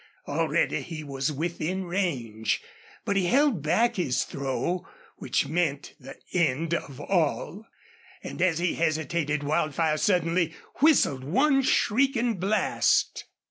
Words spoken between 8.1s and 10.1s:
And as he hesitated Wildfire